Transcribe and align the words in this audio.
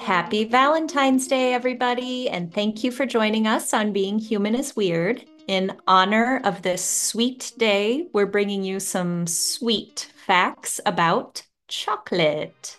Happy 0.00 0.44
Valentine's 0.44 1.28
Day, 1.28 1.52
everybody, 1.52 2.28
and 2.28 2.52
thank 2.52 2.82
you 2.82 2.90
for 2.90 3.04
joining 3.04 3.46
us 3.46 3.74
on 3.74 3.92
Being 3.92 4.18
Human 4.18 4.54
is 4.54 4.74
Weird. 4.74 5.24
In 5.46 5.76
honor 5.86 6.40
of 6.44 6.62
this 6.62 6.82
sweet 6.82 7.52
day, 7.58 8.06
we're 8.14 8.24
bringing 8.26 8.64
you 8.64 8.80
some 8.80 9.26
sweet 9.26 10.10
facts 10.26 10.80
about 10.86 11.42
chocolate. 11.68 12.78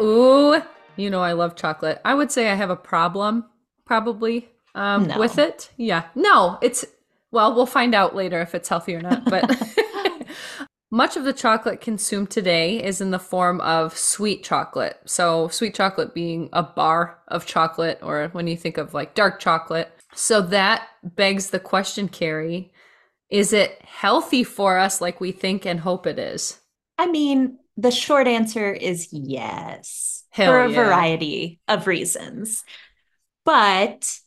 Ooh, 0.00 0.62
you 0.96 1.10
know 1.10 1.20
I 1.20 1.32
love 1.32 1.56
chocolate. 1.56 2.00
I 2.04 2.14
would 2.14 2.30
say 2.30 2.48
I 2.48 2.54
have 2.54 2.70
a 2.70 2.76
problem, 2.76 3.44
probably, 3.86 4.48
um, 4.76 5.08
No. 5.08 5.18
with 5.18 5.38
it. 5.38 5.70
Yeah. 5.76 6.04
No, 6.14 6.58
it's, 6.62 6.84
well, 7.32 7.54
we'll 7.56 7.66
find 7.66 7.92
out 7.94 8.14
later 8.14 8.40
if 8.40 8.54
it's 8.54 8.68
healthy 8.68 8.94
or 8.94 9.00
not, 9.02 9.24
but 9.24 9.44
much 10.90 11.16
of 11.16 11.24
the 11.24 11.32
chocolate 11.32 11.80
consumed 11.80 12.30
today 12.30 12.82
is 12.82 13.00
in 13.00 13.10
the 13.10 13.18
form 13.18 13.60
of 13.60 13.96
sweet 13.96 14.42
chocolate. 14.42 14.98
So, 15.04 15.48
sweet 15.48 15.74
chocolate 15.74 16.14
being 16.14 16.48
a 16.52 16.62
bar 16.62 17.18
of 17.28 17.46
chocolate, 17.46 17.98
or 18.02 18.28
when 18.32 18.46
you 18.46 18.56
think 18.56 18.78
of 18.78 18.94
like 18.94 19.14
dark 19.14 19.38
chocolate. 19.40 19.92
So, 20.14 20.40
that 20.42 20.88
begs 21.02 21.50
the 21.50 21.60
question, 21.60 22.08
Carrie 22.08 22.72
is 23.30 23.52
it 23.52 23.80
healthy 23.82 24.42
for 24.42 24.78
us 24.78 25.00
like 25.00 25.20
we 25.20 25.32
think 25.32 25.66
and 25.66 25.80
hope 25.80 26.06
it 26.06 26.18
is? 26.18 26.58
I 26.96 27.06
mean, 27.06 27.58
the 27.76 27.90
short 27.90 28.26
answer 28.26 28.72
is 28.72 29.08
yes, 29.12 30.24
Hell 30.30 30.52
for 30.52 30.60
a 30.62 30.70
yeah. 30.70 30.84
variety 30.84 31.60
of 31.68 31.86
reasons. 31.86 32.64
But 33.44 34.18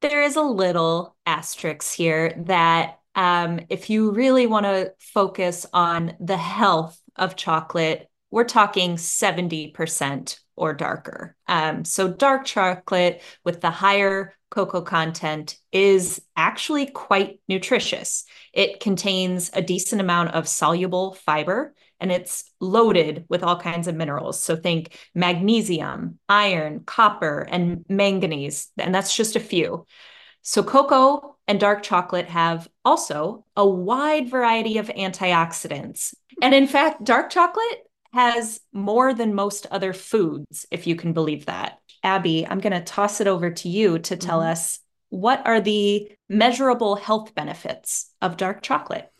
there 0.00 0.22
is 0.22 0.36
a 0.36 0.42
little 0.42 1.16
asterisk 1.24 1.94
here 1.94 2.34
that 2.46 2.97
um, 3.18 3.58
if 3.68 3.90
you 3.90 4.12
really 4.12 4.46
want 4.46 4.64
to 4.64 4.92
focus 5.00 5.66
on 5.72 6.14
the 6.20 6.36
health 6.36 6.96
of 7.16 7.34
chocolate, 7.34 8.08
we're 8.30 8.44
talking 8.44 8.94
70% 8.94 10.38
or 10.54 10.72
darker. 10.72 11.34
Um, 11.48 11.84
so, 11.84 12.06
dark 12.06 12.44
chocolate 12.44 13.20
with 13.44 13.60
the 13.60 13.72
higher 13.72 14.36
cocoa 14.50 14.82
content 14.82 15.58
is 15.72 16.22
actually 16.36 16.86
quite 16.86 17.40
nutritious. 17.48 18.24
It 18.52 18.78
contains 18.78 19.50
a 19.52 19.62
decent 19.62 20.00
amount 20.00 20.34
of 20.34 20.46
soluble 20.46 21.14
fiber 21.14 21.74
and 21.98 22.12
it's 22.12 22.44
loaded 22.60 23.24
with 23.28 23.42
all 23.42 23.58
kinds 23.58 23.88
of 23.88 23.96
minerals. 23.96 24.40
So 24.40 24.54
think 24.54 24.96
magnesium, 25.14 26.20
iron, 26.28 26.84
copper, 26.86 27.40
and 27.50 27.84
manganese. 27.88 28.68
And 28.78 28.94
that's 28.94 29.14
just 29.14 29.34
a 29.34 29.40
few. 29.40 29.84
So 30.42 30.62
cocoa 30.62 31.36
and 31.46 31.58
dark 31.58 31.82
chocolate 31.82 32.28
have 32.28 32.68
also 32.84 33.44
a 33.56 33.66
wide 33.66 34.30
variety 34.30 34.78
of 34.78 34.88
antioxidants. 34.88 36.14
And 36.40 36.54
in 36.54 36.66
fact, 36.66 37.04
dark 37.04 37.30
chocolate 37.30 37.90
has 38.12 38.60
more 38.72 39.12
than 39.12 39.34
most 39.34 39.66
other 39.70 39.92
foods, 39.92 40.66
if 40.70 40.86
you 40.86 40.96
can 40.96 41.12
believe 41.12 41.46
that. 41.46 41.78
Abby, 42.02 42.46
I'm 42.46 42.60
going 42.60 42.72
to 42.72 42.80
toss 42.80 43.20
it 43.20 43.26
over 43.26 43.50
to 43.50 43.68
you 43.68 43.98
to 43.98 44.16
tell 44.16 44.40
Mhm. 44.40 44.50
us 44.50 44.80
what 45.10 45.42
are 45.46 45.60
the 45.60 46.10
measurable 46.28 46.96
health 46.96 47.34
benefits 47.34 48.10
of 48.22 48.36
dark 48.36 48.62
chocolate? 48.62 49.10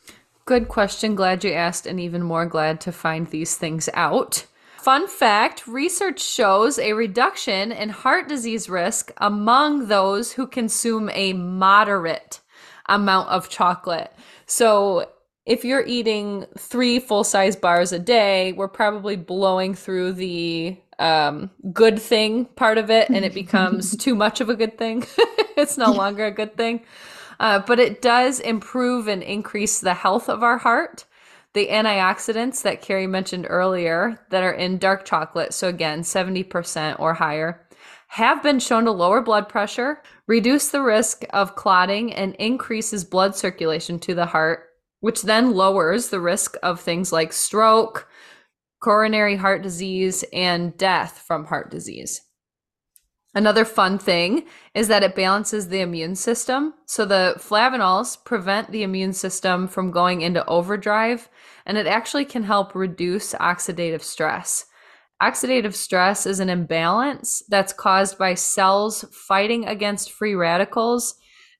Good 0.44 0.68
question. 0.68 1.14
Glad 1.14 1.44
you 1.44 1.52
asked, 1.52 1.86
and 1.86 2.00
even 2.00 2.22
more 2.22 2.46
glad 2.46 2.80
to 2.82 2.92
find 2.92 3.26
these 3.26 3.56
things 3.56 3.88
out. 3.94 4.46
Fun 4.88 5.06
fact 5.06 5.66
research 5.66 6.18
shows 6.18 6.78
a 6.78 6.94
reduction 6.94 7.72
in 7.72 7.90
heart 7.90 8.26
disease 8.26 8.70
risk 8.70 9.12
among 9.18 9.88
those 9.88 10.32
who 10.32 10.46
consume 10.46 11.10
a 11.12 11.34
moderate 11.34 12.40
amount 12.86 13.28
of 13.28 13.50
chocolate. 13.50 14.10
So, 14.46 15.10
if 15.44 15.62
you're 15.62 15.84
eating 15.84 16.46
three 16.56 17.00
full 17.00 17.22
size 17.22 17.54
bars 17.54 17.92
a 17.92 17.98
day, 17.98 18.52
we're 18.52 18.66
probably 18.66 19.16
blowing 19.16 19.74
through 19.74 20.12
the 20.14 20.78
um, 20.98 21.50
good 21.70 22.00
thing 22.00 22.46
part 22.46 22.78
of 22.78 22.88
it, 22.88 23.10
and 23.10 23.26
it 23.26 23.34
becomes 23.34 23.94
too 23.98 24.14
much 24.14 24.40
of 24.40 24.48
a 24.48 24.56
good 24.56 24.78
thing. 24.78 25.04
it's 25.58 25.76
no 25.76 25.92
longer 25.92 26.24
a 26.24 26.30
good 26.30 26.56
thing. 26.56 26.80
Uh, 27.38 27.58
but 27.58 27.78
it 27.78 28.00
does 28.00 28.40
improve 28.40 29.06
and 29.06 29.22
increase 29.22 29.80
the 29.80 29.92
health 29.92 30.30
of 30.30 30.42
our 30.42 30.56
heart. 30.56 31.04
The 31.54 31.68
antioxidants 31.68 32.62
that 32.62 32.82
Carrie 32.82 33.06
mentioned 33.06 33.46
earlier 33.48 34.20
that 34.30 34.42
are 34.42 34.52
in 34.52 34.78
dark 34.78 35.04
chocolate, 35.04 35.54
so 35.54 35.68
again, 35.68 36.02
70% 36.02 37.00
or 37.00 37.14
higher, 37.14 37.66
have 38.08 38.42
been 38.42 38.58
shown 38.58 38.84
to 38.84 38.90
lower 38.90 39.20
blood 39.20 39.48
pressure, 39.48 40.02
reduce 40.26 40.68
the 40.68 40.82
risk 40.82 41.24
of 41.30 41.56
clotting, 41.56 42.12
and 42.12 42.34
increases 42.36 43.04
blood 43.04 43.34
circulation 43.34 43.98
to 44.00 44.14
the 44.14 44.26
heart, 44.26 44.64
which 45.00 45.22
then 45.22 45.54
lowers 45.54 46.08
the 46.08 46.20
risk 46.20 46.56
of 46.62 46.80
things 46.80 47.12
like 47.12 47.32
stroke, 47.32 48.08
coronary 48.80 49.36
heart 49.36 49.62
disease, 49.62 50.24
and 50.32 50.76
death 50.76 51.24
from 51.26 51.46
heart 51.46 51.70
disease. 51.70 52.22
Another 53.34 53.64
fun 53.64 53.98
thing 53.98 54.44
is 54.74 54.88
that 54.88 55.02
it 55.02 55.14
balances 55.14 55.68
the 55.68 55.80
immune 55.80 56.14
system. 56.16 56.74
So 56.86 57.04
the 57.04 57.34
flavanols 57.38 58.24
prevent 58.24 58.70
the 58.70 58.82
immune 58.82 59.12
system 59.12 59.68
from 59.68 59.90
going 59.90 60.22
into 60.22 60.44
overdrive, 60.46 61.28
and 61.66 61.76
it 61.76 61.86
actually 61.86 62.24
can 62.24 62.44
help 62.44 62.74
reduce 62.74 63.34
oxidative 63.34 64.02
stress. 64.02 64.64
Oxidative 65.22 65.74
stress 65.74 66.26
is 66.26 66.40
an 66.40 66.48
imbalance 66.48 67.42
that's 67.48 67.72
caused 67.72 68.18
by 68.18 68.34
cells 68.34 69.04
fighting 69.12 69.66
against 69.66 70.12
free 70.12 70.34
radicals 70.34 71.16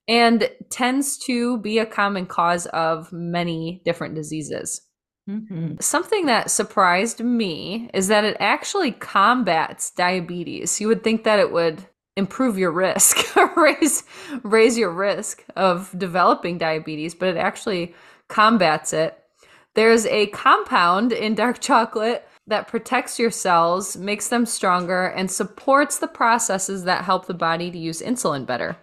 and 0.07 0.49
tends 0.71 1.17
to 1.17 1.59
be 1.59 1.77
a 1.77 1.85
common 1.85 2.25
cause 2.25 2.65
of 2.67 3.11
many 3.13 3.81
different 3.85 4.15
diseases. 4.15 4.81
Mhm. 5.29 5.81
Something 5.81 6.25
that 6.25 6.49
surprised 6.49 7.23
me 7.23 7.89
is 7.93 8.07
that 8.07 8.23
it 8.23 8.35
actually 8.39 8.91
combats 8.91 9.91
diabetes. 9.91 10.81
You 10.81 10.87
would 10.87 11.03
think 11.03 11.23
that 11.23 11.39
it 11.39 11.51
would 11.51 11.85
improve 12.15 12.57
your 12.57 12.71
risk, 12.71 13.17
raise 13.55 14.03
raise 14.43 14.77
your 14.77 14.89
risk 14.91 15.45
of 15.55 15.93
developing 15.97 16.57
diabetes, 16.57 17.13
but 17.13 17.29
it 17.29 17.37
actually 17.37 17.93
combats 18.27 18.91
it. 18.91 19.17
There's 19.75 20.07
a 20.07 20.27
compound 20.27 21.11
in 21.11 21.35
dark 21.35 21.59
chocolate 21.69 22.27
that 22.47 22.67
protects 22.67 23.19
your 23.19 23.29
cells, 23.29 23.95
makes 23.95 24.29
them 24.29 24.47
stronger, 24.47 25.05
and 25.05 25.29
supports 25.29 25.99
the 25.99 26.07
processes 26.07 26.85
that 26.85 27.05
help 27.05 27.27
the 27.27 27.33
body 27.35 27.69
to 27.69 27.77
use 27.77 28.01
insulin 28.01 28.47
better, 28.47 28.75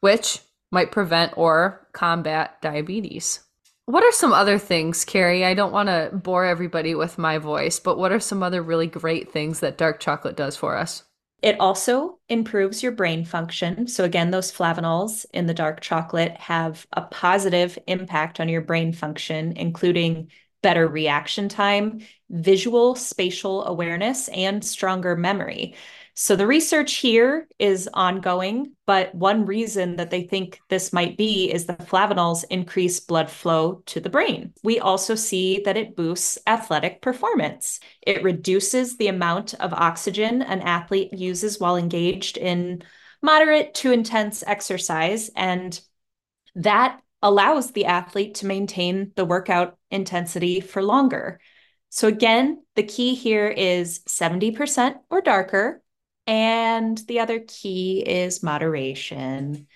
which 0.00 0.40
might 0.72 0.90
prevent 0.90 1.32
or 1.36 1.86
combat 1.92 2.60
diabetes. 2.60 3.44
What 3.86 4.02
are 4.02 4.12
some 4.12 4.32
other 4.32 4.58
things, 4.58 5.04
Carrie? 5.04 5.44
I 5.44 5.52
don't 5.52 5.72
want 5.72 5.88
to 5.88 6.10
bore 6.12 6.46
everybody 6.46 6.94
with 6.94 7.18
my 7.18 7.36
voice, 7.36 7.78
but 7.78 7.98
what 7.98 8.12
are 8.12 8.20
some 8.20 8.42
other 8.42 8.62
really 8.62 8.86
great 8.86 9.30
things 9.30 9.60
that 9.60 9.76
dark 9.76 10.00
chocolate 10.00 10.36
does 10.36 10.56
for 10.56 10.76
us? 10.76 11.04
It 11.42 11.60
also 11.60 12.18
improves 12.30 12.82
your 12.82 12.92
brain 12.92 13.26
function. 13.26 13.86
So, 13.86 14.04
again, 14.04 14.30
those 14.30 14.50
flavanols 14.50 15.26
in 15.34 15.44
the 15.44 15.52
dark 15.52 15.82
chocolate 15.82 16.34
have 16.38 16.86
a 16.94 17.02
positive 17.02 17.78
impact 17.86 18.40
on 18.40 18.48
your 18.48 18.62
brain 18.62 18.94
function, 18.94 19.52
including 19.54 20.30
better 20.62 20.88
reaction 20.88 21.50
time, 21.50 22.00
visual 22.30 22.94
spatial 22.94 23.66
awareness, 23.66 24.28
and 24.28 24.64
stronger 24.64 25.14
memory. 25.14 25.74
So, 26.16 26.36
the 26.36 26.46
research 26.46 26.94
here 26.94 27.48
is 27.58 27.88
ongoing, 27.92 28.74
but 28.86 29.12
one 29.16 29.46
reason 29.46 29.96
that 29.96 30.10
they 30.10 30.22
think 30.22 30.60
this 30.68 30.92
might 30.92 31.16
be 31.16 31.52
is 31.52 31.66
the 31.66 31.74
flavanols 31.74 32.44
increase 32.50 33.00
blood 33.00 33.28
flow 33.28 33.82
to 33.86 33.98
the 33.98 34.10
brain. 34.10 34.52
We 34.62 34.78
also 34.78 35.16
see 35.16 35.62
that 35.64 35.76
it 35.76 35.96
boosts 35.96 36.38
athletic 36.46 37.02
performance. 37.02 37.80
It 38.00 38.22
reduces 38.22 38.96
the 38.96 39.08
amount 39.08 39.54
of 39.54 39.74
oxygen 39.74 40.40
an 40.40 40.60
athlete 40.60 41.12
uses 41.12 41.58
while 41.58 41.76
engaged 41.76 42.36
in 42.36 42.84
moderate 43.20 43.74
to 43.74 43.90
intense 43.90 44.44
exercise. 44.46 45.30
And 45.34 45.78
that 46.54 47.00
allows 47.22 47.72
the 47.72 47.86
athlete 47.86 48.36
to 48.36 48.46
maintain 48.46 49.10
the 49.16 49.24
workout 49.24 49.78
intensity 49.90 50.60
for 50.60 50.80
longer. 50.80 51.40
So, 51.88 52.06
again, 52.06 52.62
the 52.76 52.82
key 52.84 53.14
here 53.14 53.48
is 53.48 54.00
70% 54.06 54.96
or 55.10 55.20
darker. 55.20 55.80
And 56.26 56.98
the 57.06 57.20
other 57.20 57.40
key 57.40 58.00
is 58.00 58.42
moderation, 58.42 59.66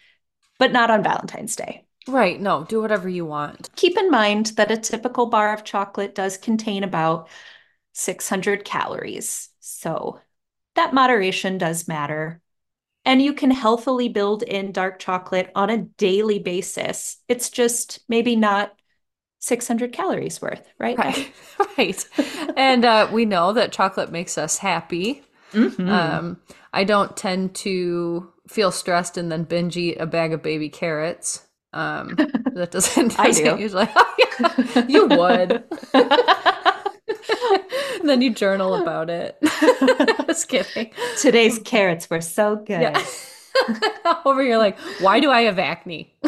but 0.59 0.73
not 0.73 0.91
on 0.91 1.03
Valentine's 1.03 1.57
Day. 1.57 1.85
Right, 2.07 2.41
no, 2.41 2.65
do 2.65 2.81
whatever 2.81 3.09
you 3.09 3.27
want. 3.27 3.69
Keep 3.77 3.99
in 3.99 4.11
mind 4.11 4.47
that 4.57 4.71
a 4.71 4.77
typical 4.79 5.27
bar 5.27 5.53
of 5.53 5.65
chocolate 5.65 6.15
does 6.15 6.39
contain 6.39 6.85
about 6.85 7.29
600 7.93 8.65
calories. 8.65 9.51
So 9.61 10.21
that 10.75 10.95
moderation 10.95 11.59
does 11.59 11.87
matter. 11.87 12.41
And 13.05 13.21
you 13.21 13.33
can 13.33 13.51
healthily 13.51 14.09
build 14.09 14.43
in 14.43 14.73
dark 14.73 14.99
chocolate 14.99 15.51
on 15.55 15.71
a 15.71 15.79
daily 15.79 16.39
basis. 16.39 17.19
It's 17.29 17.51
just 17.51 18.01
maybe 18.09 18.37
not 18.37 18.73
600 19.39 19.93
calories 19.93 20.41
worth, 20.41 20.67
right? 20.79 20.99
Right, 20.99 21.33
right. 21.79 22.09
and 22.57 22.85
uh, 22.85 23.09
we 23.13 23.25
know 23.25 23.53
that 23.53 23.73
chocolate 23.73 24.11
makes 24.11 24.39
us 24.39 24.59
happy. 24.59 25.23
Mhm. 25.53 25.89
Um, 25.91 26.41
I 26.73 26.85
don't 26.85 27.17
tend 27.17 27.55
to 27.57 28.31
feel 28.49 28.71
stressed 28.71 29.17
and 29.17 29.31
then 29.33 29.45
binge 29.45 29.77
eat 29.77 29.97
a 29.99 30.07
bag 30.07 30.33
of 30.33 30.43
baby 30.43 30.69
carrots. 30.69 31.47
Um, 31.73 32.15
that 32.55 32.71
doesn't, 32.71 33.19
I 33.19 33.31
do. 33.33 33.57
usually. 33.59 33.89
you 34.89 35.07
would. 35.07 35.65
then 38.05 38.23
you 38.23 38.33
journal 38.35 38.75
about 38.75 39.11
it. 39.11 39.37
Just 40.27 40.49
kidding. 40.49 40.91
Today's 41.21 41.59
carrots 41.59 42.09
were 42.09 42.21
so 42.21 42.57
good. 42.57 42.81
Yeah. 42.83 43.05
Over 44.25 44.43
here, 44.43 44.59
like, 44.59 44.79
why 45.01 45.21
do 45.21 45.31
I 45.31 45.43
have 45.43 45.59
acne? 45.59 46.15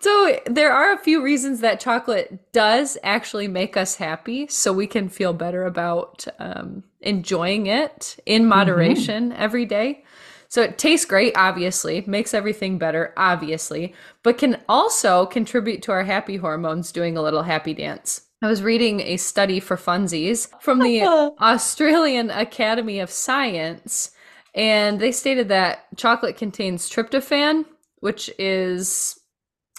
so 0.00 0.40
there 0.46 0.72
are 0.72 0.92
a 0.92 0.98
few 0.98 1.22
reasons 1.22 1.60
that 1.60 1.80
chocolate 1.80 2.52
does 2.52 2.98
actually 3.02 3.48
make 3.48 3.76
us 3.76 3.96
happy, 3.96 4.46
so 4.48 4.72
we 4.72 4.86
can 4.86 5.08
feel 5.08 5.32
better 5.32 5.64
about 5.64 6.24
um, 6.38 6.84
enjoying 7.00 7.66
it 7.66 8.18
in 8.26 8.42
mm-hmm. 8.42 8.50
moderation 8.50 9.30
mm-hmm. 9.30 9.42
every 9.42 9.64
day. 9.64 10.04
So 10.48 10.60
it 10.60 10.76
tastes 10.76 11.06
great, 11.06 11.32
obviously, 11.34 12.04
makes 12.06 12.34
everything 12.34 12.76
better, 12.76 13.14
obviously, 13.16 13.94
but 14.22 14.36
can 14.36 14.60
also 14.68 15.24
contribute 15.24 15.80
to 15.82 15.92
our 15.92 16.04
happy 16.04 16.36
hormones 16.36 16.92
doing 16.92 17.16
a 17.16 17.22
little 17.22 17.44
happy 17.44 17.72
dance. 17.72 18.26
I 18.42 18.48
was 18.48 18.62
reading 18.62 19.00
a 19.00 19.16
study 19.16 19.60
for 19.60 19.76
funsies 19.76 20.48
from 20.60 20.80
the 20.80 21.02
Australian 21.40 22.28
Academy 22.28 22.98
of 22.98 23.08
Science, 23.08 24.10
and 24.54 25.00
they 25.00 25.12
stated 25.12 25.48
that 25.48 25.86
chocolate 25.96 26.36
contains 26.36 26.90
tryptophan, 26.90 27.64
which 28.00 28.30
is 28.38 29.18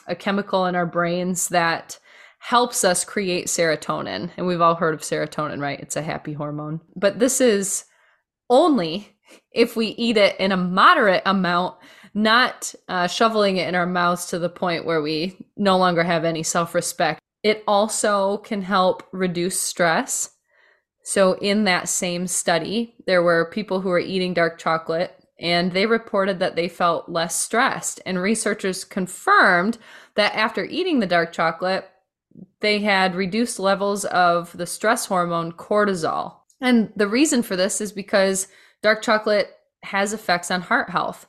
a 0.07 0.15
chemical 0.15 0.65
in 0.65 0.75
our 0.75 0.85
brains 0.85 1.49
that 1.49 1.99
helps 2.39 2.83
us 2.83 3.05
create 3.05 3.47
serotonin. 3.47 4.29
And 4.35 4.45
we've 4.45 4.61
all 4.61 4.75
heard 4.75 4.93
of 4.93 5.01
serotonin, 5.01 5.61
right? 5.61 5.79
It's 5.79 5.95
a 5.95 6.01
happy 6.01 6.33
hormone. 6.33 6.81
But 6.95 7.19
this 7.19 7.39
is 7.39 7.85
only 8.49 9.15
if 9.51 9.75
we 9.75 9.87
eat 9.87 10.17
it 10.17 10.37
in 10.39 10.51
a 10.51 10.57
moderate 10.57 11.23
amount, 11.25 11.75
not 12.13 12.73
uh, 12.89 13.07
shoveling 13.07 13.57
it 13.57 13.67
in 13.67 13.75
our 13.75 13.85
mouths 13.85 14.25
to 14.27 14.39
the 14.39 14.49
point 14.49 14.85
where 14.85 15.01
we 15.01 15.37
no 15.55 15.77
longer 15.77 16.03
have 16.03 16.25
any 16.25 16.43
self 16.43 16.75
respect. 16.75 17.21
It 17.43 17.63
also 17.67 18.37
can 18.37 18.61
help 18.61 19.03
reduce 19.11 19.59
stress. 19.59 20.29
So, 21.03 21.33
in 21.33 21.65
that 21.65 21.89
same 21.89 22.27
study, 22.27 22.95
there 23.05 23.21
were 23.21 23.49
people 23.51 23.81
who 23.81 23.89
were 23.89 23.99
eating 23.99 24.33
dark 24.33 24.57
chocolate 24.57 25.19
and 25.39 25.71
they 25.71 25.85
reported 25.85 26.39
that 26.39 26.55
they 26.55 26.69
felt 26.69 27.09
less 27.09 27.35
stressed. 27.35 27.99
And 28.05 28.21
researchers 28.21 28.85
confirmed 28.85 29.77
that 30.15 30.35
after 30.35 30.63
eating 30.63 30.99
the 30.99 31.07
dark 31.07 31.33
chocolate, 31.33 31.89
they 32.61 32.79
had 32.79 33.15
reduced 33.15 33.59
levels 33.59 34.05
of 34.05 34.55
the 34.57 34.65
stress 34.65 35.07
hormone 35.07 35.51
cortisol. 35.51 36.35
And 36.61 36.93
the 36.95 37.07
reason 37.07 37.43
for 37.43 37.57
this 37.57 37.81
is 37.81 37.91
because 37.91 38.47
Dark 38.83 39.01
chocolate 39.01 39.49
has 39.83 40.11
effects 40.11 40.51
on 40.51 40.61
heart 40.61 40.89
health. 40.89 41.25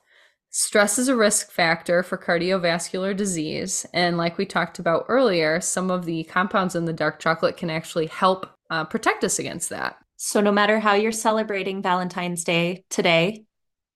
Stress 0.50 0.98
is 0.98 1.08
a 1.08 1.16
risk 1.16 1.50
factor 1.50 2.02
for 2.02 2.18
cardiovascular 2.18 3.16
disease. 3.16 3.86
And 3.94 4.18
like 4.18 4.36
we 4.36 4.44
talked 4.44 4.78
about 4.78 5.06
earlier, 5.08 5.60
some 5.60 5.90
of 5.90 6.04
the 6.04 6.24
compounds 6.24 6.74
in 6.74 6.84
the 6.84 6.92
dark 6.92 7.20
chocolate 7.20 7.56
can 7.56 7.70
actually 7.70 8.06
help 8.06 8.50
uh, 8.70 8.84
protect 8.84 9.24
us 9.24 9.38
against 9.38 9.70
that. 9.70 9.96
So, 10.16 10.40
no 10.40 10.52
matter 10.52 10.78
how 10.78 10.94
you're 10.94 11.12
celebrating 11.12 11.82
Valentine's 11.82 12.44
Day 12.44 12.84
today 12.88 13.44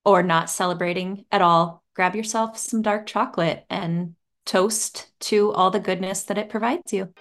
or 0.04 0.22
not 0.22 0.50
celebrating 0.50 1.24
at 1.30 1.42
all, 1.42 1.82
grab 1.94 2.14
yourself 2.14 2.58
some 2.58 2.82
dark 2.82 3.06
chocolate 3.06 3.64
and 3.70 4.14
toast 4.44 5.10
to 5.20 5.52
all 5.52 5.70
the 5.70 5.80
goodness 5.80 6.22
that 6.24 6.38
it 6.38 6.48
provides 6.48 6.92
you. 6.92 7.12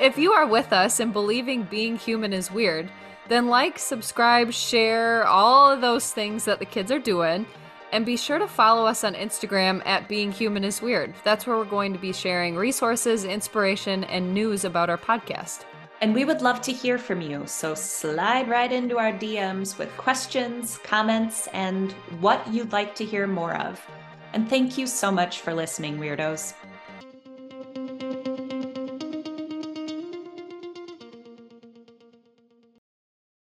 If 0.00 0.16
you 0.16 0.32
are 0.32 0.46
with 0.46 0.72
us 0.72 1.00
and 1.00 1.12
believing 1.12 1.64
being 1.64 1.96
human 1.96 2.32
is 2.32 2.52
weird, 2.52 2.90
then 3.28 3.48
like, 3.48 3.78
subscribe, 3.78 4.52
share, 4.52 5.26
all 5.26 5.70
of 5.70 5.80
those 5.80 6.12
things 6.12 6.44
that 6.44 6.58
the 6.58 6.64
kids 6.64 6.90
are 6.90 6.98
doing. 6.98 7.46
And 7.90 8.04
be 8.04 8.16
sure 8.18 8.38
to 8.38 8.46
follow 8.46 8.84
us 8.84 9.02
on 9.02 9.14
Instagram 9.14 9.84
at 9.86 10.08
Being 10.08 10.30
Human 10.30 10.62
is 10.62 10.82
Weird. 10.82 11.14
That's 11.24 11.46
where 11.46 11.56
we're 11.56 11.64
going 11.64 11.94
to 11.94 11.98
be 11.98 12.12
sharing 12.12 12.54
resources, 12.54 13.24
inspiration, 13.24 14.04
and 14.04 14.34
news 14.34 14.64
about 14.64 14.90
our 14.90 14.98
podcast. 14.98 15.64
And 16.00 16.14
we 16.14 16.24
would 16.24 16.42
love 16.42 16.60
to 16.62 16.72
hear 16.72 16.98
from 16.98 17.22
you. 17.22 17.44
So 17.46 17.74
slide 17.74 18.48
right 18.48 18.70
into 18.70 18.98
our 18.98 19.12
DMs 19.12 19.78
with 19.78 19.88
questions, 19.96 20.78
comments, 20.84 21.48
and 21.52 21.92
what 22.20 22.46
you'd 22.52 22.72
like 22.72 22.94
to 22.96 23.04
hear 23.04 23.26
more 23.26 23.56
of. 23.56 23.84
And 24.34 24.48
thank 24.48 24.76
you 24.76 24.86
so 24.86 25.10
much 25.10 25.40
for 25.40 25.54
listening, 25.54 25.98
Weirdos. 25.98 26.52